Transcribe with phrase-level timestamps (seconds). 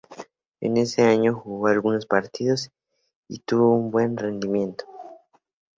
[0.61, 2.71] En ese año, jugó algunos partidos
[3.27, 4.85] y tuvo un buen rendimiento.